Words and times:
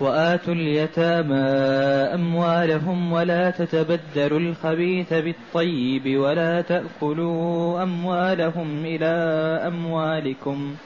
وآتوا 0.00 0.54
اليتامى 0.54 1.44
أموالهم 2.14 3.12
ولا 3.12 3.50
تتبدلوا 3.50 4.38
الخبيث 4.38 5.12
بالطيب 5.12 6.18
ولا 6.18 6.60
تأكلوا 6.60 7.82
أموالهم 7.82 8.84
إلى 8.84 9.06
أموالكم 9.66 10.76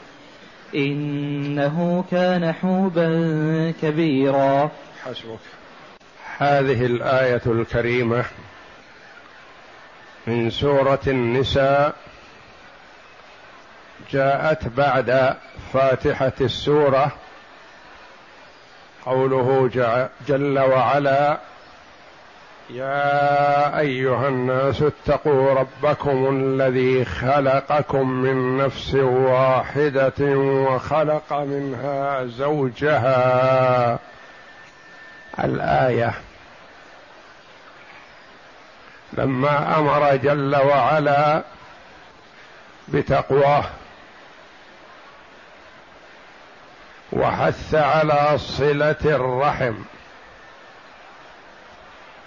إنه 0.74 2.04
كان 2.10 2.52
حوبا 2.52 3.10
كبيرا. 3.82 4.70
حسبك. 5.04 5.38
هذه 6.38 6.86
الآية 6.86 7.42
الكريمة 7.46 8.24
من 10.26 10.50
سورة 10.50 11.00
النساء 11.06 11.94
جاءت 14.12 14.68
بعد 14.68 15.36
فاتحة 15.72 16.32
السورة 16.40 17.12
قوله 19.08 19.70
جل 20.28 20.58
وعلا 20.58 21.38
يا 22.70 23.78
أيها 23.78 24.28
الناس 24.28 24.82
اتقوا 24.82 25.54
ربكم 25.54 26.28
الذي 26.36 27.04
خلقكم 27.04 28.10
من 28.10 28.56
نفس 28.56 28.94
واحدة 28.94 30.36
وخلق 30.38 31.32
منها 31.32 32.24
زوجها. 32.24 33.98
الآية 35.44 36.14
لما 39.12 39.78
أمر 39.78 40.16
جل 40.16 40.56
وعلا 40.56 41.42
بتقواه 42.88 43.64
وحث 47.18 47.74
على 47.74 48.38
صلة 48.38 48.96
الرحم 49.04 49.74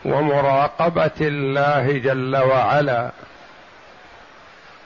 ومراقبة 0.06 1.12
الله 1.22 1.98
جل 1.98 2.38
وعلا 2.38 3.12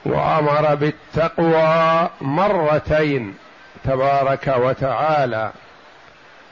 وأمر 0.04 0.74
بالتقوى 0.74 2.08
مرتين 2.20 3.34
تبارك 3.84 4.54
وتعالى 4.58 5.50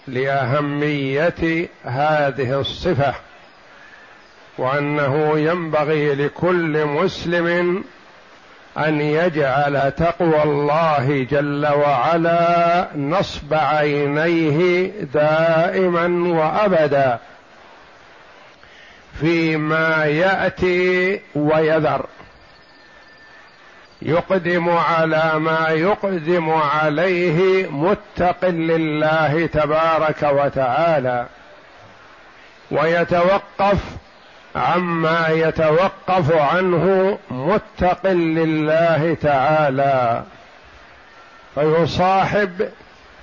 لأهمية 0.07 1.69
هذه 1.85 2.61
الصفة 2.61 3.15
وأنه 4.59 5.39
ينبغي 5.39 6.15
لكل 6.15 6.85
مسلم 6.85 7.85
أن 8.79 9.01
يجعل 9.01 9.93
تقوى 9.93 10.43
الله 10.43 11.27
جل 11.31 11.67
وعلا 11.67 12.87
نصب 12.97 13.55
عينيه 13.55 14.91
دائما 15.15 16.35
وأبدا 16.35 17.19
فيما 19.21 20.05
يأتي 20.05 21.21
ويذر. 21.35 22.07
يقدم 24.03 24.69
على 24.71 25.33
ما 25.39 25.69
يقدم 25.69 26.51
عليه 26.51 27.69
متق 27.71 28.45
لله 28.45 29.47
تبارك 29.47 30.23
وتعالى 30.23 31.27
ويتوقف 32.71 33.79
عما 34.57 35.29
يتوقف 35.29 36.33
عنه 36.33 37.19
متق 37.31 38.07
لله 38.07 39.17
تعالى 39.23 40.23
فيصاحب 41.55 42.69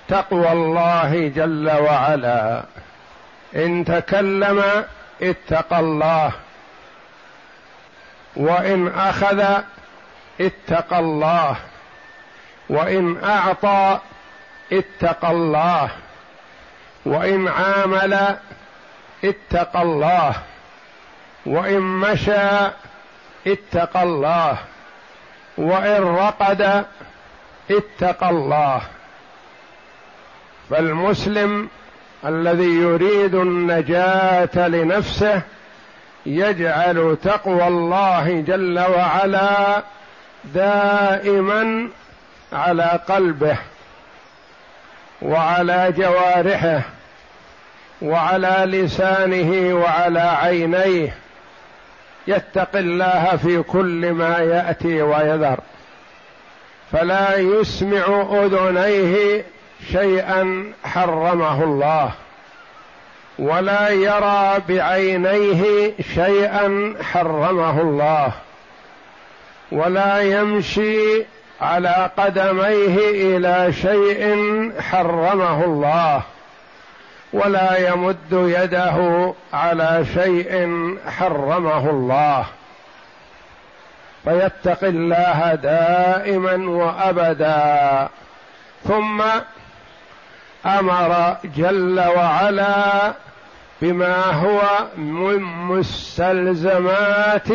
تقوى 0.07 0.51
الله 0.51 1.27
جل 1.35 1.71
وعلا. 1.71 2.63
إن 3.55 3.85
تكلم 3.85 4.85
اتقى 5.21 5.79
الله 5.79 6.31
وإن 8.35 8.87
أخذ 8.87 9.61
اتقى 10.41 10.99
الله 10.99 11.55
وإن 12.69 13.23
أعطى 13.23 13.99
اتقى 14.73 15.31
الله 15.31 15.89
وإن 17.05 17.47
عامل 17.47 18.37
اتقى 19.23 19.81
الله. 19.81 20.35
وإن 21.45 21.81
مشى 21.81 22.71
اتقى 23.47 24.03
الله 24.03 24.57
وإن 25.57 26.03
رقد 26.03 26.85
اتقى 27.71 28.29
الله. 28.29 28.81
فالمسلم 30.69 31.69
الذي 32.25 32.75
يريد 32.75 33.35
النجاة 33.35 34.67
لنفسه 34.67 35.41
يجعل 36.25 37.17
تقوى 37.23 37.67
الله 37.67 38.43
جل 38.47 38.79
وعلا 38.79 39.83
دائما 40.43 41.89
على 42.53 42.99
قلبه 43.09 43.57
وعلى 45.21 45.93
جوارحه 45.97 46.81
وعلى 48.01 48.63
لسانه 48.65 49.73
وعلى 49.75 50.19
عينيه. 50.19 51.15
يتقي 52.27 52.79
الله 52.79 53.39
في 53.43 53.63
كل 53.63 54.11
ما 54.11 54.37
يأتي 54.37 55.01
ويذر. 55.01 55.59
فلا 56.91 57.37
يسمع 57.37 58.25
أذنيه 58.31 59.43
شيئا 59.91 60.73
حرمه 60.83 61.63
الله 61.63 62.11
ولا 63.39 63.89
يرى 63.89 64.61
بعينيه 64.69 65.93
شيئا 66.15 66.95
حرمه 67.01 67.81
الله 67.81 68.31
ولا 69.71 70.21
يمشي 70.21 71.25
على 71.61 72.09
قدميه 72.17 72.97
إلى 73.37 73.73
شيء 73.73 74.71
حرمه 74.81 75.65
الله. 75.65 76.21
ولا 77.33 77.89
يمد 77.89 78.31
يده 78.31 79.33
على 79.53 80.05
شيء 80.13 80.51
حرمه 81.07 81.89
الله. 81.89 82.45
فيتقي 84.23 84.87
الله 84.87 85.55
دائما 85.55 86.69
وأبدا. 86.69 88.09
ثم 88.83 89.21
أمر 90.65 91.37
جل 91.43 92.03
وعلا 92.15 93.13
بما 93.81 94.25
هو 94.25 94.61
من 94.97 95.43
مستلزمات 95.43 97.47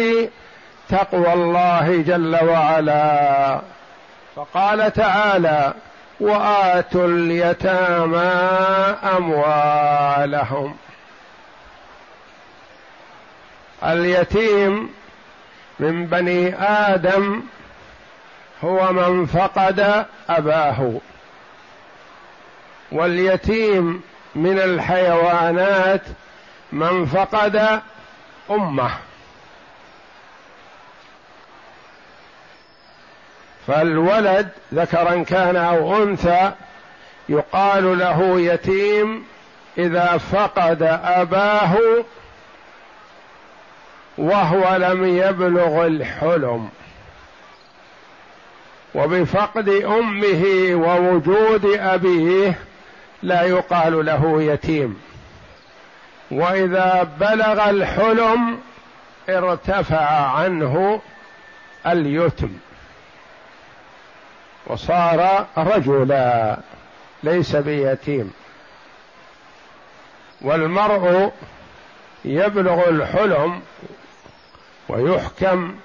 تقوى 0.88 1.32
الله 1.32 2.04
جل 2.06 2.44
وعلا. 2.44 3.60
فقال 4.36 4.92
تعالى 4.92 5.72
وآتوا 6.20 7.08
اليتامى 7.08 8.18
أموالهم. 9.16 10.76
اليتيم 13.84 14.94
من 15.78 16.06
بني 16.06 16.54
آدم 16.62 17.42
هو 18.64 18.92
من 18.92 19.26
فقد 19.26 20.06
أباه. 20.28 20.92
واليتيم 22.92 24.02
من 24.34 24.58
الحيوانات 24.58 26.02
من 26.72 27.06
فقد 27.06 27.80
أمه. 28.50 28.90
فالولد 33.66 34.48
ذكرا 34.74 35.22
كان 35.22 35.56
أو 35.56 36.02
أنثى 36.02 36.52
يقال 37.28 37.98
له 37.98 38.40
يتيم 38.40 39.24
إذا 39.78 40.16
فقد 40.16 40.82
أباه 41.04 41.76
وهو 44.18 44.76
لم 44.76 45.18
يبلغ 45.18 45.86
الحلم. 45.86 46.68
وبفقد 48.94 49.68
أمه 49.68 50.44
ووجود 50.72 51.66
أبيه 51.66 52.58
لا 53.22 53.42
يقال 53.42 54.06
له 54.06 54.42
يتيم. 54.42 55.00
وإذا 56.30 57.08
بلغ 57.20 57.70
الحلم 57.70 58.58
ارتفع 59.28 60.30
عنه 60.30 61.00
اليتم. 61.86 62.48
وصار 64.66 65.46
رجلا 65.56 66.58
ليس 67.22 67.56
بيتيم. 67.56 68.32
والمرء 70.40 71.32
يبلغ 72.24 72.88
الحلم 72.88 73.62
ويحكم 74.88 75.76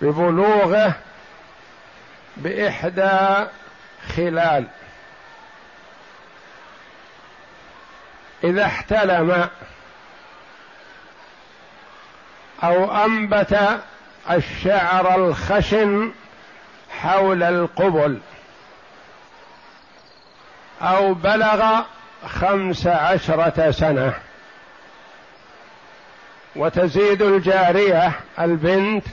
ببلوغه 0.00 0.94
بإحدى 2.36 3.46
خلال. 4.16 4.66
إذا 8.44 8.64
احتلم 8.64 9.48
أو 12.64 13.04
أنبت 13.04 13.80
الشعر 14.30 15.14
الخشن 15.14 16.12
حول 17.02 17.42
القبل 17.42 18.18
أو 20.82 21.14
بلغ 21.14 21.80
خمس 22.26 22.86
عشرة 22.86 23.70
سنة. 23.70 24.14
وتزيد 26.56 27.22
الجارية 27.22 28.12
البنت 28.38 29.04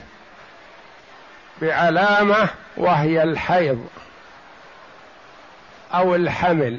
بعلامة 1.62 2.48
وهي 2.76 3.22
الحيض 3.22 3.88
أو 5.94 6.14
الحمل 6.14 6.78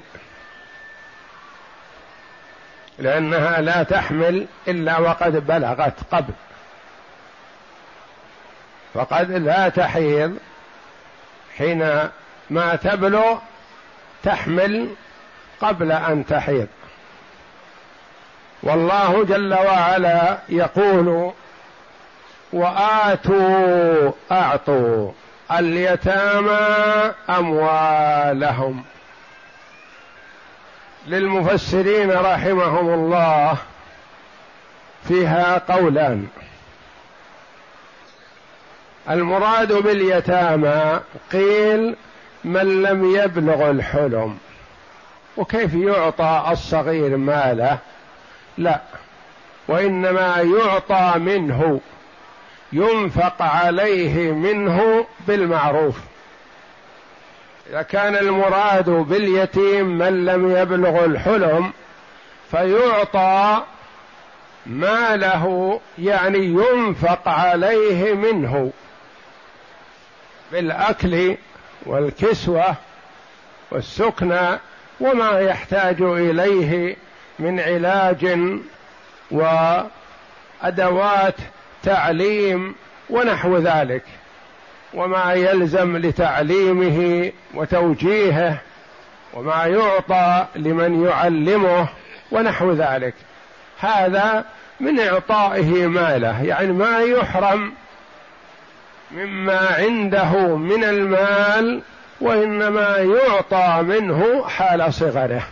لأنها 2.99 3.61
لا 3.61 3.83
تحمل 3.83 4.47
إلا 4.67 4.99
وقد 4.99 5.47
بلغت 5.47 5.93
قبل. 6.11 6.33
فقد 8.93 9.31
لا 9.31 9.69
تحيض 9.69 10.37
حين 11.57 12.09
ما 12.49 12.75
تبلغ 12.75 13.37
تحمل 14.23 14.89
قبل 15.61 15.91
أن 15.91 16.25
تحيض. 16.25 16.67
والله 18.63 19.25
جل 19.25 19.53
وعلا 19.53 20.37
يقول 20.49 21.31
وآتوا 22.53 24.11
أعطوا 24.31 25.11
اليتامى 25.51 27.13
أموالهم. 27.29 28.83
للمفسرين 31.07 32.11
رحمهم 32.11 32.93
الله 32.93 33.57
فيها 35.07 35.57
قولان 35.69 36.27
المراد 39.09 39.73
باليتامى 39.73 40.99
قيل 41.31 41.95
من 42.43 42.81
لم 42.81 43.15
يبلغ 43.15 43.69
الحلم. 43.69 44.37
وكيف 45.37 45.73
يعطى 45.73 46.45
الصغير 46.51 47.17
ماله؟ 47.17 47.77
لا 48.57 48.81
وإنما 49.67 50.35
يعطى 50.37 51.19
منه 51.19 51.79
ينفق 52.73 53.41
عليه 53.41 54.31
منه 54.31 55.05
بالمعروف. 55.27 55.97
إذا 57.69 57.81
كان 57.81 58.15
المراد 58.15 58.89
باليتيم 58.89 59.97
من 59.97 60.25
لم 60.25 60.57
يبلغ 60.57 61.05
الحلم 61.05 61.71
فيعطى 62.51 63.63
ماله 64.65 65.79
يعني 65.99 66.45
ينفق 66.45 67.27
عليه 67.29 68.13
منه. 68.13 68.71
بالاكل 70.51 71.35
والكسوة 71.85 72.75
والسكنى 73.71 74.59
وما 74.99 75.39
يحتاج 75.39 76.01
إليه 76.01 76.95
من 77.39 77.59
علاج 77.59 78.39
وأدوات 80.61 81.35
تعليم 81.83 82.75
ونحو 83.09 83.57
ذلك. 83.57 84.03
وما 84.93 85.33
يلزم 85.33 85.97
لتعليمه 85.97 87.31
وتوجيهه 87.53 88.57
وما 89.33 89.65
يعطى 89.65 90.45
لمن 90.55 91.05
يعلمه 91.05 91.87
ونحو 92.31 92.71
ذلك. 92.71 93.13
هذا 93.79 94.45
من 94.79 94.99
إعطائه 94.99 95.87
ماله 95.87 96.43
يعني 96.43 96.71
ما 96.71 96.99
يحرم 96.99 97.73
مما 99.15 99.67
عنده 99.77 100.55
من 100.55 100.83
المال 100.83 101.81
وإنما 102.21 102.97
يعطى 102.97 103.81
منه 103.81 104.47
حال 104.47 104.93
صغره. 104.93 105.43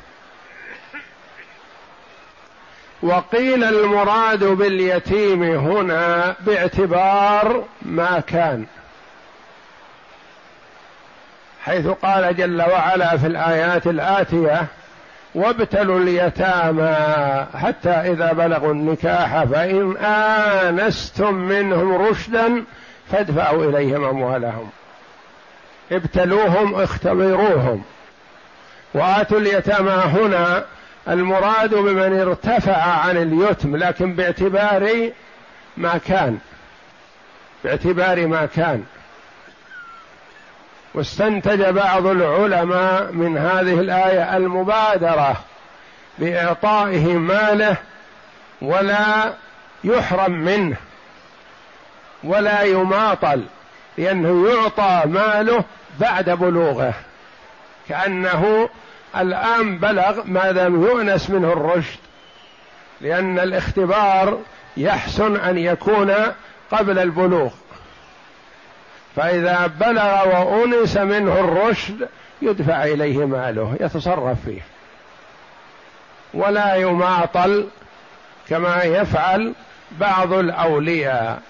وقيل 3.02 3.64
المراد 3.64 4.44
باليتيم 4.44 5.44
هنا 5.44 6.36
باعتبار 6.40 7.64
ما 7.82 8.24
كان. 8.28 8.66
حيث 11.66 11.88
قال 11.88 12.36
جل 12.36 12.62
وعلا 12.62 13.18
في 13.18 13.28
الآيات 13.28 13.88
الآتية 13.88 14.66
وابتلوا 15.36 16.00
اليتامى 16.00 16.96
حتى 17.56 17.90
إذا 17.90 18.34
بلغوا 18.34 18.72
النكاح 18.72 19.44
فإن 19.44 19.98
آنستم 19.98 21.34
منهم 21.34 22.08
رشدا 22.08 22.64
فادفعوا 23.12 23.66
إليهم 23.66 24.04
أموالهم. 24.04 24.70
ابتلوهم 25.92 26.76
اختبروهم. 26.76 27.84
وآتوا 28.94 29.40
اليتامى 29.40 29.92
هنا. 29.92 30.66
المراد 31.08 31.76
بمن 31.76 32.20
ارتفع 32.20 32.78
عن 32.78 33.18
اليتم 33.18 33.76
لكن 33.76 34.14
باعتبار 34.14 35.12
ما 35.78 36.00
كان. 36.08 36.38
باعتبار 37.64 38.28
ما 38.28 38.46
كان. 38.46 38.84
واستنتج 40.94 41.64
بعض 41.64 42.08
العلماء 42.08 43.12
من 43.12 43.38
هذه 43.38 43.80
الآية 43.80 44.38
المبادرة 44.38 45.36
بإعطائه 46.20 47.14
ماله 47.14 47.76
ولا 48.62 49.34
يحرم 49.84 50.32
منه. 50.32 50.78
ولا 52.24 52.62
يماطل 52.62 53.44
لأنه 53.98 54.50
يعطى 54.50 55.02
ماله 55.06 55.64
بعد 56.00 56.30
بلوغه. 56.30 56.94
كأنه 57.90 58.70
الآن 59.18 59.78
بلغ 59.78 60.24
ما 60.26 60.52
لم 60.52 60.84
يؤنس 60.84 61.30
منه 61.30 61.54
الرشد 61.54 62.00
لأن 63.02 63.40
الاختبار 63.40 64.40
يحسن 64.78 65.36
أن 65.36 65.58
يكون 65.58 66.14
قبل 66.72 67.00
البلوغ. 67.00 67.52
فإذا 69.16 69.68
بلغ 69.68 70.28
وأنس 70.28 70.98
منه 70.98 71.40
الرشد 71.40 72.10
يدفع 72.42 72.84
إليه 72.84 73.26
ماله 73.26 73.76
يتصرف 73.80 74.38
فيه. 74.46 74.62
ولا 76.34 76.76
يماطل 76.76 77.68
كما 78.50 78.84
يفعل 78.84 79.54
بعض 79.92 80.34
الأولياء. 80.34 81.42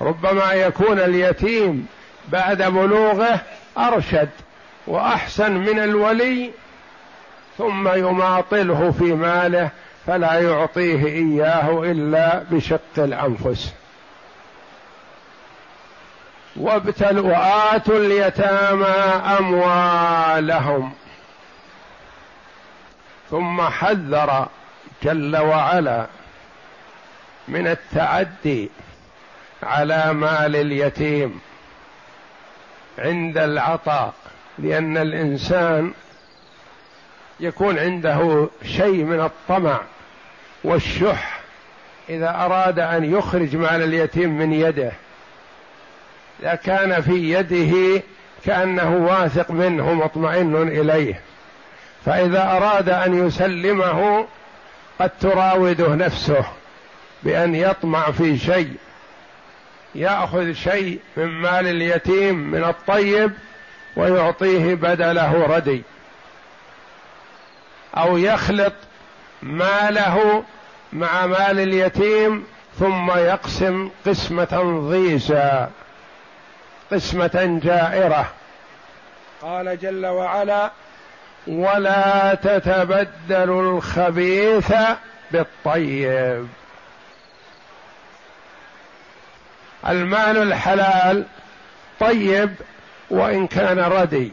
ربما 0.00 0.52
يكون 0.52 0.98
اليتيم 0.98 1.86
بعد 2.28 2.62
بلوغه 2.62 3.40
أرشد 3.78 4.28
وأحسن 4.86 5.52
من 5.52 5.78
الولي 5.78 6.50
ثم 7.58 7.88
يماطله 7.88 8.94
في 8.98 9.04
ماله 9.04 9.70
فلا 10.06 10.34
يعطيه 10.34 11.06
إياه 11.06 11.82
إلا 11.84 12.42
بشق 12.50 12.98
الأنفس. 12.98 13.72
وابتلوا 16.56 17.38
وآتوا 17.38 17.98
اليتامى 17.98 18.86
أموالهم. 19.38 20.92
ثم 23.30 23.62
حذر 23.62 24.48
جل 25.02 25.36
وعلا 25.36 26.06
من 27.48 27.66
التعدي 27.66 28.70
على 29.62 30.12
مال 30.12 30.56
اليتيم 30.56 31.40
عند 32.98 33.38
العطاء 33.38 34.14
لأن 34.58 34.96
الإنسان 34.96 35.92
يكون 37.40 37.78
عنده 37.78 38.48
شيء 38.64 39.04
من 39.04 39.20
الطمع 39.20 39.80
والشح 40.64 41.40
إذا 42.08 42.30
أراد 42.30 42.78
أن 42.78 43.04
يخرج 43.04 43.56
مال 43.56 43.82
اليتيم 43.82 44.38
من 44.38 44.52
يده. 44.52 44.92
إذا 46.40 46.54
كان 46.54 47.00
في 47.00 47.32
يده 47.32 48.02
كأنه 48.44 48.96
واثق 48.96 49.50
منه 49.50 49.94
مطمئن 49.94 50.68
إليه. 50.68 51.20
فإذا 52.04 52.42
أراد 52.42 52.88
أن 52.88 53.26
يسلمه 53.26 54.26
قد 55.00 55.10
تراوده 55.20 55.94
نفسه 55.94 56.44
بأن 57.22 57.54
يطمع 57.54 58.10
في 58.10 58.38
شيء. 58.38 58.74
يأخذ 59.94 60.52
شيء 60.52 61.00
من 61.16 61.26
مال 61.26 61.66
اليتيم 61.66 62.36
من 62.50 62.64
الطيب 62.64 63.32
ويعطيه 63.96 64.74
بدله 64.74 65.56
ردي. 65.56 65.82
أو 67.96 68.18
يخلط 68.18 68.72
ماله 69.42 70.44
مع 70.92 71.26
مال 71.26 71.60
اليتيم 71.60 72.46
ثم 72.78 73.10
يقسم 73.10 73.90
قسمة 74.06 74.80
ضيزا 74.90 75.70
قسمة 76.92 77.60
جائرة. 77.62 78.32
قال 79.42 79.78
جل 79.78 80.06
وعلا 80.06 80.70
ولا 81.46 82.34
تتبدلوا 82.34 83.76
الخبيث 83.76 84.72
بالطيب. 85.30 86.48
المال 89.88 90.36
الحلال 90.36 91.24
طيب 92.00 92.54
وإن 93.10 93.46
كان 93.46 93.78
ردي. 93.78 94.32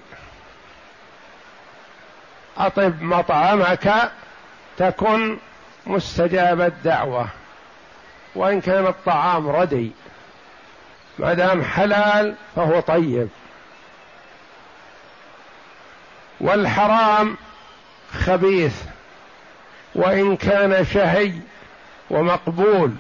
أطب 2.57 3.01
مطعمك 3.01 4.11
تكن 4.77 5.37
مستجاب 5.87 6.61
الدعوة 6.61 7.27
وإن 8.35 8.61
كان 8.61 8.87
الطعام 8.87 9.49
ردي. 9.49 9.91
ما 11.19 11.33
دام 11.33 11.63
حلال 11.63 12.35
فهو 12.55 12.79
طيب. 12.79 13.29
والحرام 16.41 17.37
خبيث 18.13 18.83
وإن 19.95 20.37
كان 20.37 20.85
شهي 20.85 21.31
ومقبول. 22.09 22.95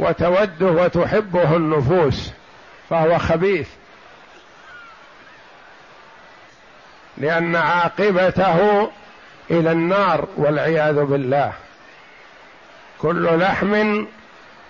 وتوده 0.00 0.66
وتحبه 0.66 1.56
النفوس 1.56 2.30
فهو 2.90 3.18
خبيث. 3.18 3.68
لأن 7.18 7.56
عاقبته 7.56 8.90
إلى 9.50 9.72
النار 9.72 10.28
والعياذ 10.36 11.04
بالله. 11.04 11.52
كل 12.98 13.38
لحم 13.38 14.04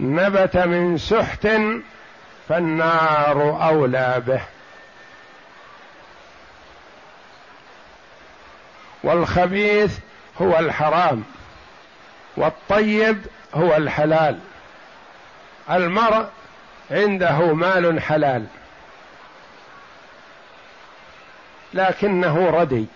نبت 0.00 0.56
من 0.56 0.98
سحت 0.98 1.48
فالنار 2.48 3.68
أولى 3.68 4.22
به. 4.26 4.40
والخبيث 9.02 9.98
هو 10.42 10.58
الحرام 10.58 11.24
والطيب 12.36 13.26
هو 13.54 13.76
الحلال. 13.76 14.38
المرء 15.70 16.26
عنده 16.90 17.54
مال 17.54 18.02
حلال 18.02 18.46
لكنه 21.74 22.50
ردي. 22.50 22.86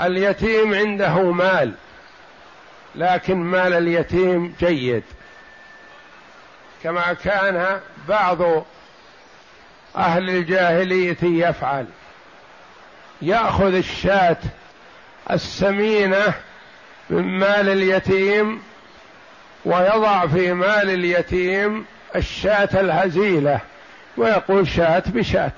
اليتيم 0.00 0.74
عنده 0.74 1.22
مال 1.22 1.74
لكن 2.94 3.36
مال 3.36 3.72
اليتيم 3.72 4.54
جيد. 4.60 5.04
كما 6.82 7.12
كان 7.12 7.80
بعض 8.08 8.38
أهل 9.96 10.30
الجاهلية 10.30 11.16
يفعل 11.22 11.86
يأخذ 13.22 13.74
الشاة 13.74 14.36
السمينة 15.30 16.34
من 17.10 17.38
مال 17.38 17.68
اليتيم 17.68 18.62
ويضع 19.66 20.26
في 20.26 20.52
مال 20.52 20.90
اليتيم 20.90 21.86
الشاة 22.16 22.68
الهزيلة 22.74 23.60
ويقول 24.16 24.68
شاة 24.68 25.02
بشاة. 25.06 25.52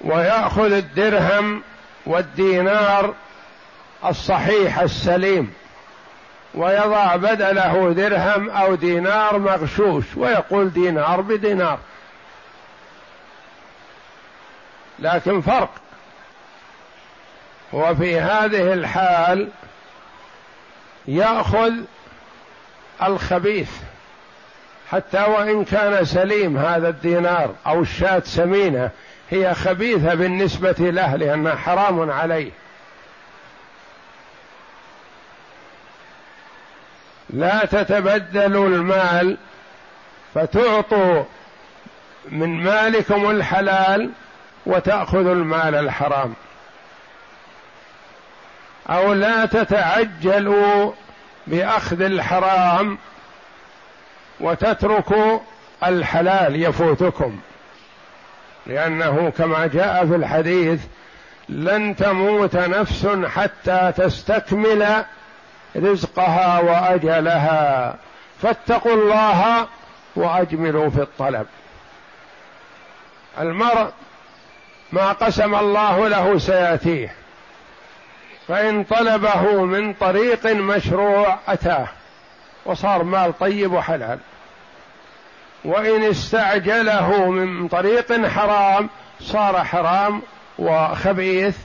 ويأخذ 0.00 0.72
الدرهم 0.72 1.62
والدينار 2.06 3.14
الصحيح 4.04 4.78
السليم 4.78 5.52
ويضع 6.54 7.16
بدله 7.16 7.92
درهم 7.92 8.50
أو 8.50 8.74
دينار 8.74 9.38
مغشوش 9.38 10.04
ويقول 10.16 10.72
دينار 10.72 11.20
بدينار. 11.20 11.78
لكن 14.98 15.40
فرق 15.40 15.70
وفي 17.72 18.20
هذه 18.20 18.72
الحال 18.72 19.48
يأخذ 21.08 21.72
الخبيث 23.02 23.70
حتى 24.90 25.22
وإن 25.22 25.64
كان 25.64 26.04
سليم 26.04 26.58
هذا 26.58 26.88
الدينار 26.88 27.54
أو 27.66 27.80
الشاة 27.82 28.22
سمينة 28.24 28.90
هي 29.30 29.54
خبيثة 29.54 30.14
بالنسبة 30.14 30.76
له 30.78 31.16
لأنها 31.16 31.54
حرام 31.54 32.10
عليه. 32.10 32.50
لا 37.30 37.64
تتبدلوا 37.64 38.68
المال 38.68 39.36
فتعطوا 40.34 41.24
من 42.28 42.64
مالكم 42.64 43.30
الحلال 43.30 44.10
وتأخذوا 44.66 45.34
المال 45.34 45.74
الحرام. 45.74 46.34
أو 48.90 49.12
لا 49.12 49.46
تتعجلوا 49.46 50.92
بأخذ 51.46 52.02
الحرام 52.02 52.98
وتتركوا 54.40 55.38
الحلال 55.84 56.62
يفوتكم. 56.62 57.38
لأنه 58.66 59.32
كما 59.38 59.66
جاء 59.66 60.06
في 60.06 60.16
الحديث 60.16 60.80
لن 61.48 61.96
تموت 61.96 62.56
نفس 62.56 63.06
حتى 63.26 63.92
تستكمل 63.96 65.04
رزقها 65.76 66.60
وأجلها. 66.60 67.94
فاتقوا 68.42 68.94
الله 68.94 69.66
وأجملوا 70.16 70.90
في 70.90 71.02
الطلب. 71.02 71.46
المرء 73.40 73.90
ما 74.92 75.12
قسم 75.12 75.54
الله 75.54 76.08
له 76.08 76.38
سيأتيه. 76.38 77.14
فإن 78.48 78.84
طلبه 78.84 79.64
من 79.64 79.94
طريق 79.94 80.46
مشروع 80.46 81.38
أتاه 81.48 81.88
وصار 82.64 83.02
مال 83.02 83.38
طيب 83.38 83.72
وحلال. 83.72 84.18
وإن 85.64 86.02
استعجله 86.02 87.30
من 87.30 87.68
طريق 87.68 88.26
حرام 88.26 88.88
صار 89.20 89.64
حرام 89.64 90.22
وخبيث 90.58 91.56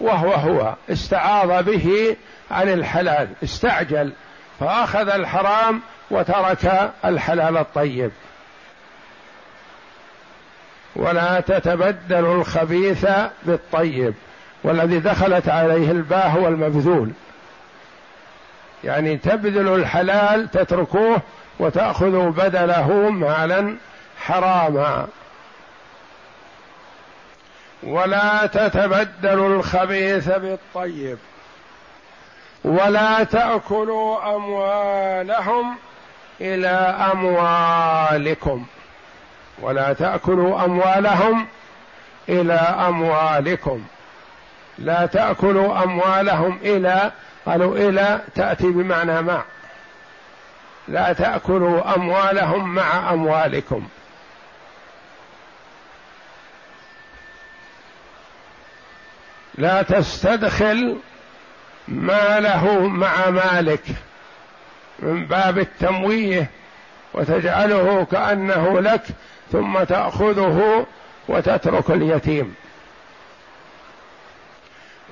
وهو 0.00 0.32
هو 0.32 0.74
استعاض 0.90 1.64
به 1.64 2.16
عن 2.50 2.68
الحلال 2.68 3.28
استعجل 3.44 4.12
فأخذ 4.60 5.08
الحرام 5.08 5.80
وترك 6.10 6.92
الحلال 7.04 7.56
الطيب. 7.56 8.10
ولا 10.96 11.40
تتبدلوا 11.40 12.34
الخبيث 12.34 13.06
بالطيب. 13.42 14.14
والذي 14.64 14.98
دخلت 14.98 15.48
عليه 15.48 15.90
الباء 15.90 16.28
هو 16.28 16.48
المبذول 16.48 17.10
يعني 18.84 19.16
تبذلوا 19.16 19.76
الحلال 19.76 20.50
تتركوه 20.50 21.22
وتأخذوا 21.58 22.30
بدله 22.30 23.10
مالا 23.10 23.76
حراما. 24.20 25.06
ولا 27.82 28.46
تتبدلوا 28.46 29.56
الخبيث 29.56 30.28
بالطيب. 30.28 31.18
ولا 32.64 33.24
تأكلوا 33.24 34.36
أموالهم 34.36 35.76
إلى 36.40 36.68
أموالكم. 37.12 38.66
ولا 39.60 39.92
تأكلوا 39.92 40.64
أموالهم 40.64 41.46
إلى 42.28 42.54
أموالكم. 42.88 43.84
لا 44.80 45.06
تأكلوا 45.06 45.84
أموالهم 45.84 46.58
إلى 46.62 47.12
قالوا 47.46 47.76
إلى 47.76 48.20
تأتي 48.34 48.66
بمعنى 48.66 49.22
مع 49.22 49.44
لا 50.88 51.12
تأكلوا 51.12 51.94
أموالهم 51.96 52.74
مع 52.74 53.12
أموالكم. 53.12 53.88
لا 59.58 59.82
تستدخل 59.82 60.96
ماله 61.88 62.78
مع 62.88 63.30
مالك 63.30 63.82
من 64.98 65.26
باب 65.26 65.58
التمويه 65.58 66.50
وتجعله 67.14 68.04
كأنه 68.04 68.80
لك 68.80 69.02
ثم 69.52 69.82
تأخذه 69.82 70.86
وتترك 71.28 71.90
اليتيم. 71.90 72.54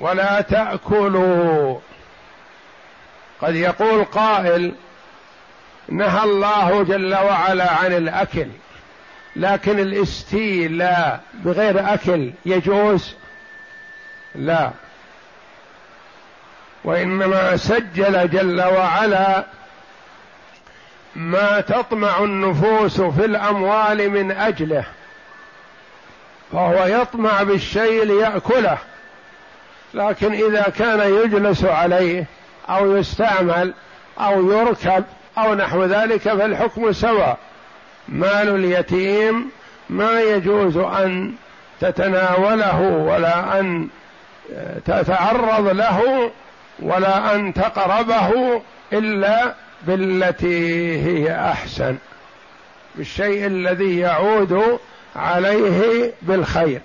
ولا 0.01 0.41
تأكلوا. 0.41 1.79
قد 3.41 3.55
يقول 3.55 4.05
قائل 4.05 4.75
نهى 5.89 6.25
الله 6.25 6.83
جل 6.83 7.15
وعلا 7.15 7.73
عن 7.73 7.93
الأكل 7.93 8.47
لكن 9.37 9.79
الاستيلاء 9.79 11.21
بغير 11.35 11.95
أكل 11.95 12.33
يجوز؟ 12.47 13.15
لا. 14.35 14.71
وإنما 16.85 17.57
سجل 17.57 18.31
جل 18.31 18.61
وعلا 18.63 19.45
ما 21.17 21.61
تطمع 21.61 22.19
النفوس 22.19 23.01
في 23.01 23.25
الأموال 23.25 24.11
من 24.11 24.31
أجله 24.31 24.85
فهو 26.53 26.87
يطمع 26.87 27.43
بالشيء 27.43 28.05
ليأكله. 28.05 28.79
لكن 29.95 30.33
إذا 30.33 30.63
كان 30.79 31.15
يجلس 31.15 31.65
عليه 31.65 32.25
أو 32.69 32.97
يستعمل 32.97 33.75
أو 34.19 34.53
يركب 34.53 35.05
أو 35.39 35.55
نحو 35.55 35.85
ذلك 35.85 36.21
فالحكم 36.21 36.93
سواء. 36.93 37.39
مال 38.09 38.49
اليتيم 38.49 39.51
ما 39.91 40.21
يجوز 40.21 40.77
أن 40.77 41.33
تتناوله 41.81 42.81
ولا 42.81 43.61
أن 43.61 43.89
تتعرض 44.85 45.69
له 45.69 46.31
ولا 46.79 47.35
أن 47.35 47.55
تقربه 47.55 48.63
إلا 48.93 49.55
بالتي 49.87 50.99
هي 51.03 51.51
أحسن. 51.51 51.97
بالشيء 52.95 53.47
الذي 53.47 53.99
يعود 53.99 54.79
عليه 55.17 56.13
بالخير. 56.23 56.81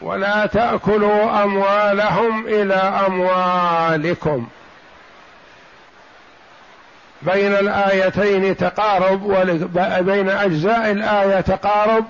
ولا 0.00 0.46
تأكلوا 0.46 1.44
أموالهم 1.44 2.46
إلى 2.46 2.74
أموالكم. 2.74 4.46
بين 7.22 7.54
الآيتين 7.54 8.56
تقارب 8.56 9.22
وبين 9.24 10.28
أجزاء 10.28 10.90
الآية 10.90 11.40
تقارب 11.40 12.04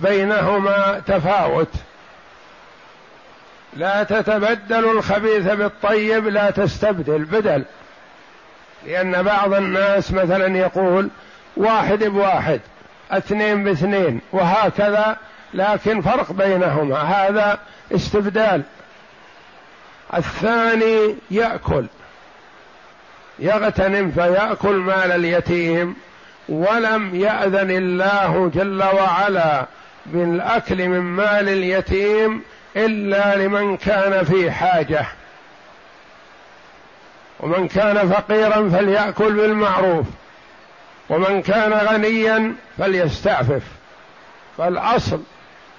وبينهما 0.00 1.02
تفاوت. 1.06 1.72
لا 3.76 4.02
تتبدل 4.02 4.90
الخبيث 4.90 5.46
بالطيب 5.46 6.28
لا 6.28 6.50
تستبدل 6.50 7.24
بدل. 7.24 7.64
لأن 8.86 9.22
بعض 9.22 9.54
الناس 9.54 10.12
مثلا 10.12 10.58
يقول 10.58 11.08
واحد 11.56 12.04
بواحد 12.04 12.60
اثنين 13.10 13.64
باثنين 13.64 14.20
وهكذا 14.32 15.16
لكن 15.54 16.00
فرق 16.00 16.32
بينهما. 16.32 16.96
هذا 16.96 17.58
استبدال. 17.94 18.62
الثاني 20.14 21.14
يأكل. 21.30 21.86
يغتنم 23.38 24.10
فيأكل 24.10 24.76
مال 24.76 25.12
اليتيم 25.12 25.96
ولم 26.48 27.14
يأذن 27.14 27.70
الله 27.70 28.50
جل 28.54 28.82
وعلا 28.82 29.66
بالأكل 30.06 30.88
من 30.88 31.00
مال 31.00 31.48
اليتيم 31.48 32.42
إلا 32.76 33.36
لمن 33.36 33.76
كان 33.76 34.24
في 34.24 34.50
حاجة. 34.50 35.06
ومن 37.40 37.68
كان 37.68 38.10
فقيرا 38.10 38.68
فليأكل 38.68 39.32
بالمعروف. 39.32 40.06
ومن 41.08 41.42
كان 41.42 41.72
غنيا 41.72 42.54
فليستعفف. 42.78 43.62
فالأصل 44.58 45.20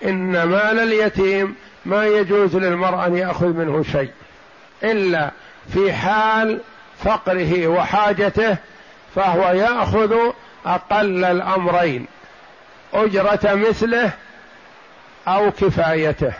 إن 0.03 0.43
مال 0.43 0.79
اليتيم 0.79 1.55
ما 1.85 2.05
يجوز 2.05 2.55
للمرء 2.55 3.05
أن 3.05 3.17
يأخذ 3.17 3.47
منه 3.47 3.83
شيء 3.83 4.11
إلا 4.83 5.31
في 5.73 5.93
حال 5.93 6.59
فقره 7.03 7.67
وحاجته 7.67 8.57
فهو 9.15 9.51
يأخذ 9.51 10.15
أقل 10.65 11.25
الأمرين 11.25 12.05
أجرة 12.93 13.53
مثله 13.53 14.11
أو 15.27 15.51
كفايته. 15.51 16.33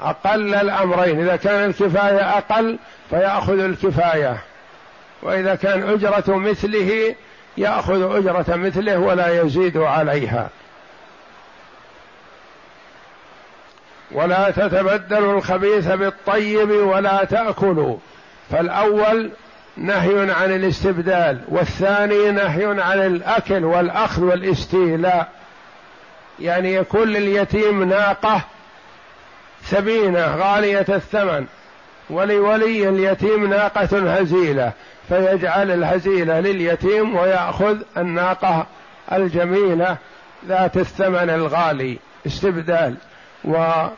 أقل 0.00 0.54
الأمرين 0.54 1.20
إذا 1.20 1.36
كان 1.36 1.70
الكفاية 1.70 2.38
أقل 2.38 2.78
فيأخذ 3.10 3.58
الكفاية 3.58 4.38
وإذا 5.22 5.54
كان 5.54 5.82
أجرة 5.82 6.36
مثله 6.36 7.14
يأخذ 7.56 8.16
أجرة 8.16 8.56
مثله 8.56 8.98
ولا 8.98 9.42
يزيد 9.42 9.76
عليها. 9.76 10.48
ولا 14.12 14.50
تتبدلوا 14.50 15.38
الخبيث 15.38 15.88
بالطيب 15.88 16.70
ولا 16.70 17.24
تأكلوا. 17.24 17.96
فالأول 18.50 19.30
نهي 19.76 20.32
عن 20.32 20.54
الاستبدال 20.54 21.40
والثاني 21.48 22.30
نهي 22.30 22.64
عن 22.80 22.98
الأكل 22.98 23.64
والأخذ 23.64 24.22
والاستيلاء. 24.22 25.28
يعني 26.40 26.74
يكون 26.74 27.08
لليتيم 27.08 27.84
ناقة 27.84 28.40
ثمينة 29.62 30.36
غالية 30.36 30.86
الثمن 30.88 31.46
ولولي 32.10 32.88
اليتيم 32.88 33.46
ناقة 33.50 34.14
هزيلة 34.18 34.72
فيجعل 35.08 35.70
الهزيلة 35.70 36.40
لليتيم 36.40 37.16
ويأخذ 37.16 37.76
الناقة 37.96 38.66
الجميلة 39.12 39.96
ذات 40.48 40.76
الثمن 40.76 41.30
الغالي. 41.30 41.98
استبدال. 42.26 42.94
وبدل 43.44 43.92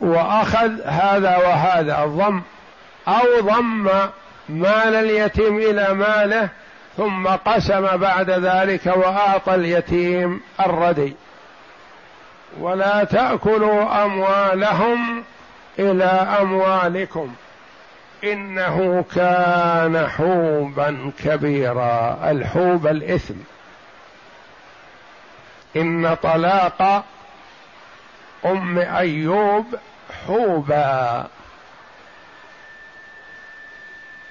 وأخذ 0.00 0.80
هذا 0.84 1.36
وهذا 1.36 2.04
ضم 2.04 2.42
أو 3.08 3.40
ضم 3.40 3.88
مال 4.48 4.94
اليتيم 4.94 5.58
إلى 5.58 5.94
ماله 5.94 6.48
ثم 6.96 7.26
قسم 7.26 7.96
بعد 7.96 8.30
ذلك 8.30 8.86
وأعطى 8.86 9.54
اليتيم 9.54 10.40
الردي. 10.60 11.16
ولا 12.60 13.04
تأكلوا 13.04 14.04
أموالهم 14.04 15.24
إلى 15.78 16.26
أموالكم. 16.40 17.34
إنه 18.24 19.04
كان 19.14 20.08
حوبا 20.08 21.12
كبيرا 21.24 22.18
الحوب 22.30 22.86
الإثم. 22.86 23.34
إن 25.76 26.16
طلاق 26.22 27.04
أم 28.44 28.78
أيوب 28.78 29.66
حوبا. 30.26 31.26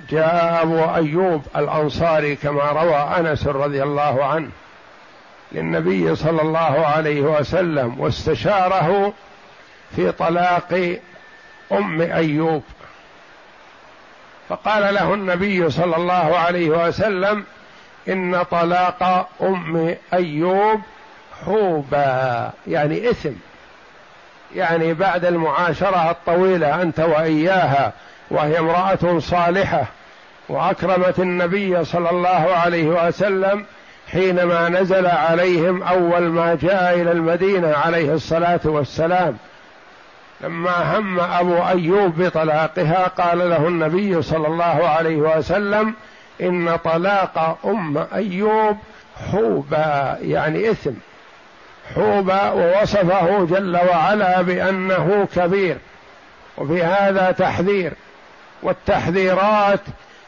جاء 0.10 0.64
أبو 0.64 0.96
أيوب 0.96 1.46
الأنصاري 1.56 2.36
كما 2.36 2.64
روى 2.64 2.96
أنس 2.96 3.48
رضي 3.48 3.84
الله 3.84 4.26
عنه 4.26 4.50
للنبي 5.52 6.16
صلى 6.16 6.42
الله 6.42 6.86
عليه 6.86 7.22
وسلم 7.22 8.00
واستشاره 8.00 9.14
في 9.96 10.12
طلاق 10.12 11.00
أم 11.72 12.02
أيوب. 12.02 12.64
فقال 14.50 14.94
له 14.94 15.14
النبي 15.14 15.70
صلى 15.70 15.96
الله 15.96 16.38
عليه 16.38 16.70
وسلم 16.70 17.46
إن 18.08 18.44
طلاق 18.44 19.30
أم 19.42 19.96
أيوب 20.14 20.82
حوبا 21.46 22.52
يعني 22.68 23.10
إثم. 23.10 23.34
يعني 24.56 24.94
بعد 24.94 25.26
المعاشرة 25.26 26.12
الطويلة 26.12 26.82
أنت 26.82 27.00
وإياها 27.00 27.94
وهي 28.32 28.60
امرأة 28.60 29.20
صالحة 29.20 29.86
وأكرمت 30.50 31.20
النبي 31.20 31.86
صلى 31.86 32.10
الله 32.10 32.56
عليه 32.56 32.86
وسلم 32.88 33.66
حينما 34.12 34.70
نزل 34.70 35.06
عليهم 35.06 35.84
أول 35.84 36.22
ما 36.22 36.58
جاء 36.62 37.02
إلى 37.02 37.12
المدينة 37.12 37.74
عليه 37.76 38.14
الصلاة 38.14 38.60
والسلام. 38.66 39.38
لما 40.42 40.98
هم 40.98 41.20
أبو 41.20 41.58
أيوب 41.58 42.22
بطلاقها 42.22 43.08
قال 43.08 43.50
له 43.50 43.68
النبي 43.68 44.22
صلى 44.22 44.48
الله 44.48 44.88
عليه 44.88 45.18
وسلم 45.18 45.94
إن 46.42 46.76
طلاق 46.84 47.58
أم 47.66 48.06
أيوب 48.14 48.78
حوبا 49.32 50.18
يعني 50.22 50.72
إثم. 50.72 50.92
حوبا 51.96 52.50
ووصفه 52.50 53.46
جل 53.46 53.78
وعلا 53.90 54.42
بأنه 54.42 55.28
كبير 55.36 55.78
وفي 56.58 56.84
هذا 56.84 57.32
تحذير 57.32 57.94
والتحذيرات 58.64 59.80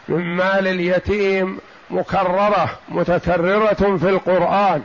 من 0.08 0.36
مال 0.36 0.68
اليتيم 0.68 1.60
مكررة 1.90 2.70
متكررة 2.90 3.98
في 3.98 4.10
القرآن. 4.10 4.84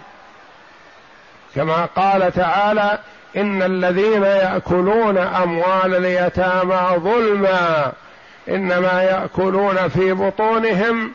كما 1.55 1.85
قال 1.97 2.33
تعالى 2.33 2.99
إن 3.37 3.63
الذين 3.63 4.23
يأكلون 4.23 5.19
أموال 5.19 5.95
اليتامى 5.95 6.89
ظلما 6.97 7.93
إنما 8.49 9.03
يأكلون 9.03 9.89
في 9.89 10.13
بطونهم 10.13 11.13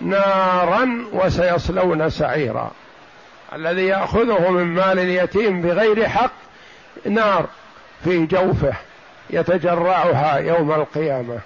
نارا 0.00 1.04
وسيصلون 1.12 2.10
سعيرا. 2.10 2.70
الذي 3.52 3.86
يأخذه 3.86 4.50
من 4.50 4.64
مال 4.64 4.98
اليتيم 4.98 5.62
بغير 5.62 6.08
حق 6.08 6.32
نار 7.06 7.46
في 8.04 8.26
جوفه 8.26 8.72
يتجرعها 9.30 10.36
يوم 10.36 10.72
القيامة. 10.72 11.38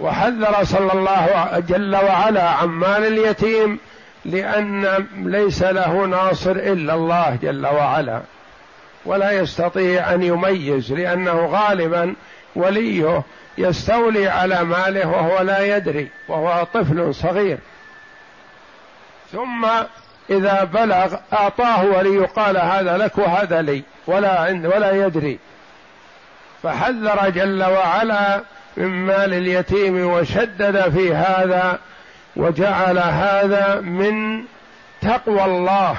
وحذر 0.00 0.64
صلى 0.64 0.92
الله 0.92 1.62
جل 1.68 1.96
وعلا 1.96 2.50
عن 2.50 2.68
مال 2.68 3.04
اليتيم 3.04 3.78
لأن 4.24 5.06
ليس 5.16 5.62
له 5.62 6.06
ناصر 6.06 6.50
إلا 6.50 6.94
الله 6.94 7.38
جل 7.42 7.66
وعلا. 7.66 8.20
ولا 9.04 9.32
يستطيع 9.32 10.14
أن 10.14 10.22
يميز 10.22 10.92
لأنه 10.92 11.46
غالبا 11.46 12.14
وليه 12.54 13.22
يستولي 13.58 14.28
على 14.28 14.64
ماله 14.64 15.08
وهو 15.08 15.42
لا 15.42 15.76
يدري 15.76 16.08
وهو 16.28 16.64
طفل 16.74 17.14
صغير. 17.14 17.58
ثم 19.32 19.66
إذا 20.30 20.64
بلغ 20.64 21.16
أعطاه 21.32 21.84
ولي 21.84 22.18
قال 22.18 22.56
هذا 22.56 22.96
لك 22.96 23.18
وهذا 23.18 23.62
لي 23.62 23.82
ولا 24.06 24.40
عند 24.40 24.66
ولا 24.66 25.06
يدري. 25.06 25.38
فحذر 26.62 27.28
جل 27.28 27.64
وعلا 27.64 28.40
من 28.76 28.86
مال 28.86 29.34
اليتيم 29.34 30.06
وشدد 30.06 30.88
في 30.88 31.14
هذا 31.14 31.78
وجعل 32.36 32.98
هذا 32.98 33.80
من 33.80 34.44
تقوى 35.02 35.44
الله 35.44 35.96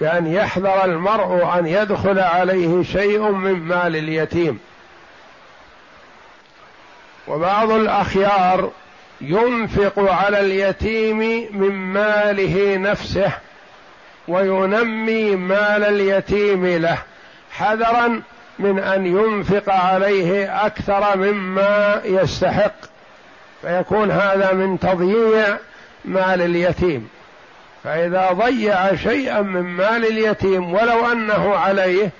بأن 0.00 0.26
يحذر 0.26 0.84
المرء 0.84 1.58
أن 1.58 1.66
يدخل 1.66 2.18
عليه 2.18 2.82
شيء 2.82 3.30
من 3.30 3.52
مال 3.52 3.96
اليتيم. 3.96 4.58
وبعض 7.28 7.70
الأخيار 7.70 8.70
ينفق 9.20 10.12
على 10.12 10.40
اليتيم 10.40 11.18
من 11.50 11.70
ماله 11.70 12.76
نفسه. 12.76 13.32
وينمي 14.28 15.36
مال 15.36 15.84
اليتيم 15.84 16.66
له 16.66 16.98
حذرا 17.52 18.22
من 18.58 18.78
أن 18.78 19.06
ينفق 19.06 19.72
عليه 19.72 20.66
أكثر 20.66 21.16
مما 21.16 22.00
يستحق. 22.04 22.74
فيكون 23.62 24.10
هذا 24.10 24.52
من 24.52 24.78
تضييع 24.78 25.56
مال 26.04 26.42
اليتيم. 26.42 27.08
فإذا 27.84 28.32
ضيع 28.32 28.94
شيئا 28.94 29.40
من 29.40 29.62
مال 29.62 30.04
اليتيم 30.06 30.74
ولو 30.74 31.12
أنه 31.12 31.56
عليه 31.56 32.10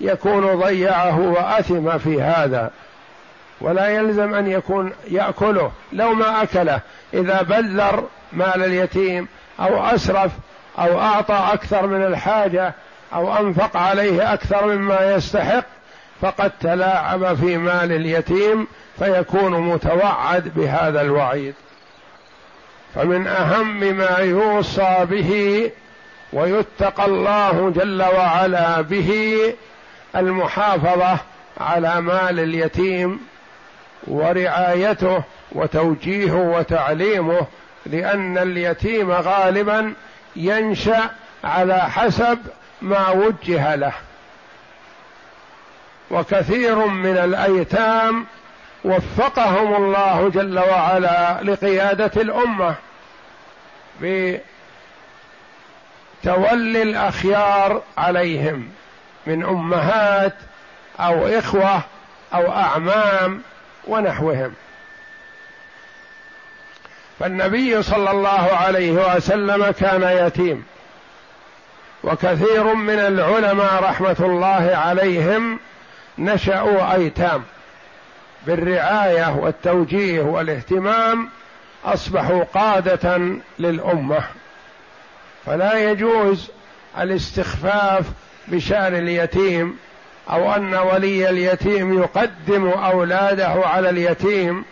يكون 0.00 0.54
ضيعه 0.54 1.20
وأثم 1.20 1.98
في 1.98 2.22
هذا. 2.22 2.70
ولا 3.60 3.88
يلزم 3.88 4.34
أن 4.34 4.50
يكون 4.50 4.92
يأكله. 5.10 5.72
لو 5.92 6.14
ما 6.14 6.42
أكله 6.42 6.80
إذا 7.14 7.42
بذر 7.42 8.04
مال 8.32 8.64
اليتيم 8.64 9.28
أو 9.60 9.84
أسرف 9.84 10.30
أو 10.78 11.00
أعطى 11.00 11.48
أكثر 11.52 11.86
من 11.86 12.04
الحاجة 12.04 12.74
أو 13.14 13.36
أنفق 13.36 13.76
عليه 13.76 14.32
أكثر 14.32 14.66
مما 14.66 15.14
يستحق 15.14 15.64
فقد 16.20 16.50
تلاعب 16.60 17.34
في 17.36 17.58
مال 17.58 17.92
اليتيم 17.92 18.66
فيكون 18.98 19.60
متوعد 19.60 20.52
بهذا 20.56 21.00
الوعيد. 21.00 21.54
فمن 22.94 23.26
أهم 23.26 23.80
ما 23.80 24.16
يوصى 24.18 25.06
به 25.10 25.70
ويتقى 26.32 27.06
الله 27.06 27.72
جل 27.76 28.02
وعلا 28.02 28.80
به 28.80 29.40
المحافظة 30.16 31.18
على 31.60 32.00
مال 32.00 32.40
اليتيم 32.40 33.20
ورعايته 34.06 35.22
وتوجيهه 35.52 36.36
وتعليمه 36.36 37.46
لأن 37.86 38.38
اليتيم 38.38 39.10
غالبا 39.12 39.92
ينشأ 40.36 41.10
على 41.44 41.80
حسب 41.80 42.38
ما 42.82 43.10
وجه 43.10 43.74
له. 43.74 43.92
وكثير 46.10 46.86
من 46.86 47.16
الأيتام 47.16 48.26
وفقهم 48.84 49.74
الله 49.74 50.28
جل 50.28 50.58
وعلا 50.58 51.42
لقيادة 51.42 52.22
الأمة 52.22 52.74
بتولي 54.00 54.42
الأخيار 56.82 57.82
عليهم 57.98 58.68
من 59.26 59.44
أمهات 59.44 60.34
أو 61.00 61.26
إخوة 61.26 61.80
أو 62.34 62.52
أعمام 62.52 63.42
ونحوهم. 63.86 64.54
فالنبي 67.22 67.82
صلى 67.82 68.10
الله 68.10 68.52
عليه 68.52 69.16
وسلم 69.16 69.70
كان 69.70 70.26
يتيم. 70.26 70.64
وكثير 72.04 72.74
من 72.74 72.98
العلماء 72.98 73.82
رحمة 73.82 74.16
الله 74.20 74.76
عليهم 74.76 75.58
نشأوا 76.18 76.94
أيتام. 76.94 77.42
بالرعاية 78.46 79.36
والتوجيه 79.36 80.20
والاهتمام 80.20 81.28
أصبحوا 81.84 82.44
قادة 82.44 83.20
للأمة. 83.58 84.20
فلا 85.46 85.90
يجوز 85.90 86.50
الاستخفاف 86.98 88.04
بشأن 88.48 88.94
اليتيم 88.94 89.78
أو 90.30 90.54
أن 90.54 90.74
ولي 90.74 91.30
اليتيم 91.30 91.98
يقدم 92.02 92.68
أولاده 92.68 93.48
على 93.66 93.90
اليتيم 93.90 94.64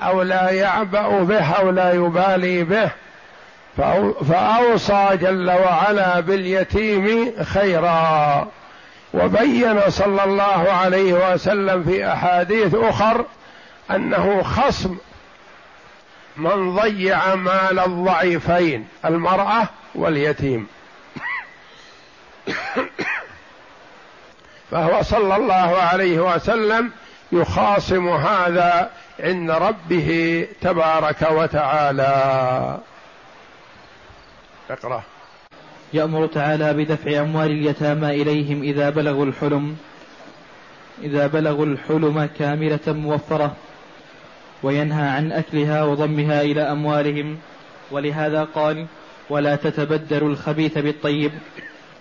أو 0.00 0.22
لا 0.22 0.50
يعبأ 0.50 1.22
به 1.22 1.52
أو 1.52 1.70
لا 1.70 1.92
يبالي 1.92 2.64
به 2.64 2.90
فأوصى 4.28 5.08
جل 5.12 5.50
وعلا 5.50 6.20
باليتيم 6.20 7.32
خيرا. 7.44 8.48
وبين 9.14 9.90
صلى 9.90 10.24
الله 10.24 10.72
عليه 10.72 11.32
وسلم 11.32 11.84
في 11.84 12.12
أحاديث 12.12 12.74
أخر 12.74 13.24
أنه 13.90 14.42
خصم 14.42 14.96
من 16.36 16.76
ضيع 16.76 17.34
مال 17.34 17.78
الضعيفين 17.78 18.88
المرأة 19.04 19.68
واليتيم. 19.94 20.66
فهو 24.70 25.02
صلى 25.02 25.36
الله 25.36 25.76
عليه 25.92 26.34
وسلم 26.34 26.90
يخاصم 27.32 28.08
هذا 28.08 28.90
عند 29.20 29.50
ربه 29.50 30.08
تبارك 30.60 31.30
وتعالى. 31.30 32.12
اقرأ. 34.70 35.02
يأمر 35.92 36.26
تعالى 36.26 36.72
بدفع 36.72 37.20
أموال 37.20 37.50
اليتامى 37.50 38.10
إليهم 38.10 38.62
إذا 38.62 38.90
بلغوا 38.90 39.24
الحلم 39.26 39.76
إذا 41.02 41.26
بلغوا 41.26 41.66
الحلم 41.66 42.28
كاملة 42.38 42.80
موفرة 42.86 43.56
وينهى 44.62 45.08
عن 45.08 45.32
أكلها 45.32 45.84
وضمها 45.84 46.42
إلى 46.42 46.62
أموالهم. 46.62 47.38
ولهذا 47.90 48.44
قال 48.44 48.86
ولا 49.30 49.56
تتبدلوا 49.56 50.28
الخبيث 50.28 50.78
بالطيب 50.78 51.32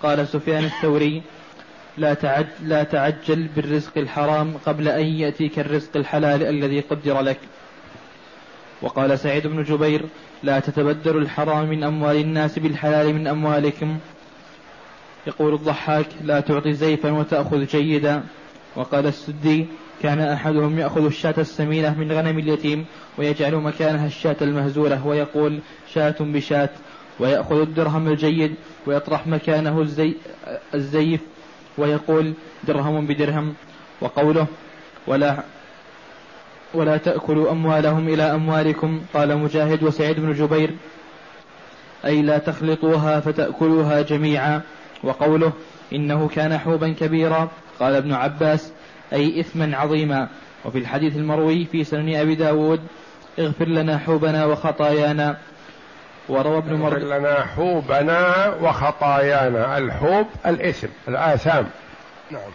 قال 0.04 0.28
سفيان 0.28 0.63
الثوري 0.63 1.23
لا 1.97 2.13
تعج 2.13 2.45
لا 2.63 2.84
تعجل 2.84 3.47
بالرزق 3.55 3.97
الحرام 3.97 4.53
قبل 4.65 4.88
أن 4.88 5.05
يأتيك 5.05 5.60
الرزق 5.60 5.97
الحلال 5.97 6.43
الذي 6.43 6.79
قدر 6.79 7.21
لك. 7.21 7.38
وقال 8.81 9.19
سعيد 9.19 9.47
بن 9.47 9.63
جبير 9.63 10.05
لا 10.43 10.60
تتبدلوا 10.60 11.21
الحرام 11.21 11.69
من 11.69 11.84
أموال 11.84 12.15
الناس 12.15 12.60
بالحلال 12.60 13.15
من 13.15 13.27
أموالكم. 13.27 13.97
يقول 15.27 15.53
الضحاك 15.53 16.08
لا 16.23 16.39
تعطي 16.39 16.73
زيفا 16.73 17.12
وتأخذ 17.12 17.65
جيدا. 17.65 18.23
وقال 18.75 19.08
السدي 19.08 19.65
كان 20.03 20.19
أحدهم 20.19 20.79
يأخذ 20.79 21.05
الشاة 21.05 21.36
السمينة 21.38 21.99
من 21.99 22.12
غنم 22.12 22.39
اليتيم 22.39 22.86
ويجعل 23.17 23.55
مكانها 23.55 24.08
الشاة 24.08 24.36
المهزولة 24.41 25.08
ويقول 25.08 25.60
شاة 25.93 26.15
بشاة. 26.19 26.69
ويأخذ 27.19 27.62
الدرهم 27.62 28.08
الجيد 28.08 28.55
ويطرح 28.88 29.27
مكانه 29.27 29.81
الزي 29.81 30.13
الزيف 30.73 31.21
ويقول 31.77 32.33
درهم 32.67 33.07
بدرهم 33.07 33.53
وقوله 34.01 34.47
ولا 35.07 35.43
ولا 36.73 36.97
تأكلوا 36.97 37.51
أموالهم 37.51 38.07
إلى 38.07 38.23
أموالكم 38.23 39.01
قال 39.13 39.38
مجاهد 39.38 39.83
وسعيد 39.83 40.19
بن 40.19 40.33
جبير. 40.33 40.75
أي 42.05 42.21
لا 42.21 42.38
تخلطوها 42.38 43.19
فتأكلوها 43.19 44.01
جميعا. 44.01 44.61
وقوله 45.03 45.53
إنه 45.93 46.27
كان 46.27 46.57
حوبا 46.57 46.89
كبيرا 46.99 47.49
قال 47.79 47.95
ابن 47.95 48.13
عباس. 48.13 48.71
أي 49.13 49.39
إثما 49.39 49.77
عظيما. 49.77 50.27
وفي 50.65 50.77
الحديث 50.77 51.15
المروي 51.15 51.65
في 51.65 51.83
سنن 51.83 52.15
أبي 52.15 52.35
داود 52.35 52.79
اغفر 53.39 53.67
لنا 53.67 53.97
حوبنا 53.97 54.45
وخطايانا. 54.45 55.38
وروى 56.29 56.57
ابن 56.57 56.73
مر 56.73 56.93
اغفر 56.93 57.05
لنا 57.05 57.45
حوبنا 57.45 58.47
وخطايانا 58.61 59.77
الحوب 59.77 60.27
الإثم 60.45 60.88
الآثام. 61.07 61.69
نعم. 62.31 62.51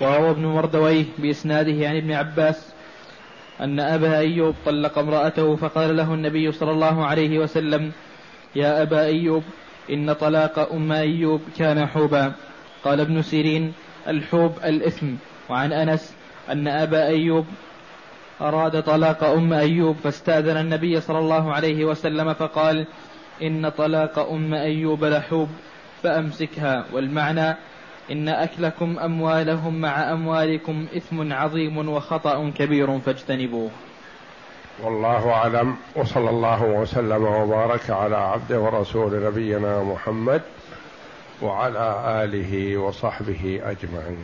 وروى 0.00 0.30
ابن 0.30 0.46
مردويه 0.46 1.04
بإسناده 1.18 1.88
عن 1.88 1.96
ابن 1.96 2.12
عباس 2.12 2.72
أن 3.60 3.80
أبا 3.80 4.18
أيوب 4.18 4.54
طلق 4.66 4.98
امرأته 4.98 5.56
فقال 5.56 5.96
له 5.96 6.14
النبي 6.14 6.52
صلى 6.52 6.70
الله 6.70 7.06
عليه 7.06 7.38
وسلم 7.38 7.92
يا 8.56 8.82
أبا 8.82 9.04
أيوب 9.04 9.42
إن 9.90 10.12
طلاق 10.12 10.72
أم 10.72 10.92
أيوب 10.92 11.40
كان 11.58 11.86
حوبا. 11.86 12.32
قال 12.84 13.00
ابن 13.00 13.22
سيرين 13.22 13.72
الحوب 14.08 14.58
الإثم. 14.64 15.06
وعن 15.48 15.72
أنس 15.72 16.14
أن 16.50 16.68
أبا 16.68 17.06
أيوب 17.06 17.46
أراد 18.40 18.82
طلاق 18.82 19.24
أم 19.24 19.52
أيوب 19.52 19.96
فاستأذن 19.96 20.56
النبي 20.56 21.00
صلى 21.00 21.18
الله 21.18 21.52
عليه 21.52 21.84
وسلم 21.84 22.34
فقال 22.34 22.86
إن 23.42 23.68
طلاق 23.68 24.18
أم 24.18 24.54
أيوب 24.54 25.04
لحوب 25.04 25.48
فأمسكها. 26.02 26.84
والمعنى 26.92 27.56
إن 28.10 28.28
أكلكم 28.28 28.98
أموالهم 28.98 29.80
مع 29.80 30.12
أموالكم 30.12 30.86
إثم 30.96 31.32
عظيم 31.32 31.88
وخطأ 31.88 32.50
كبير 32.50 32.98
فاجتنبوه. 32.98 33.70
والله 34.82 35.30
أعلم 35.30 35.76
وصلى 35.96 36.30
الله 36.30 36.62
وسلم 36.62 37.24
وبارك 37.24 37.90
على 37.90 38.16
عبده 38.16 38.60
ورسول 38.60 39.24
نبينا 39.24 39.82
محمد 39.82 40.42
وعلى 41.42 42.02
آله 42.24 42.76
وصحبه 42.76 43.60
أجمعين. 43.64 44.18